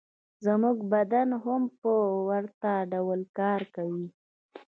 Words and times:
زموږ 0.45 0.77
بدن 0.93 1.29
هم 1.43 1.61
په 1.81 1.91
ورته 2.27 2.71
ډول 2.91 3.21
کار 3.39 3.61
کوي 3.75 4.07